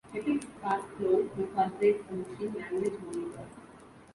Epyx 0.15 0.41
Fast 0.59 0.87
Load 0.99 1.27
incorporates 1.37 2.03
a 2.09 2.13
machine 2.15 2.53
language 2.57 2.99
monitor. 3.05 3.45